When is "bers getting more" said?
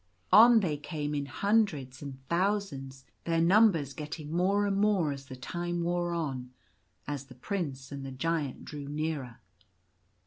3.71-4.65